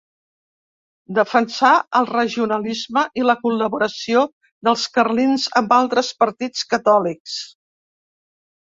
Defensà 1.17 1.73
el 1.99 2.07
regionalisme 2.13 3.05
i 3.23 3.27
la 3.27 3.37
col·laboració 3.45 4.25
dels 4.69 4.89
carlins 4.99 5.47
amb 5.63 5.79
altres 5.83 6.15
partits 6.25 6.69
catòlics. 6.75 7.41